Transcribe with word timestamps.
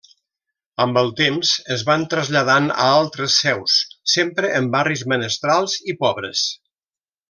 Amb 0.85 0.97
el 1.01 1.11
temps, 1.19 1.51
es 1.75 1.83
van 1.89 2.07
traslladant 2.15 2.71
a 2.87 2.89
altres 2.95 3.37
seus, 3.45 3.79
sempre 4.17 4.53
en 4.61 4.73
barris 4.79 5.07
menestrals 5.15 5.81
i 5.95 6.01
pobres. 6.05 6.49